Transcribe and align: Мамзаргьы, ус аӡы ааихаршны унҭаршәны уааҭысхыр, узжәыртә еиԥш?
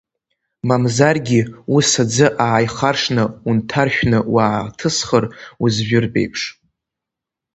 Мамзаргьы, 0.67 1.41
ус 1.75 1.89
аӡы 2.03 2.27
ааихаршны 2.45 3.23
унҭаршәны 3.47 4.19
уааҭысхыр, 4.33 5.25
узжәыртә 5.63 6.17
еиԥш? 6.21 6.41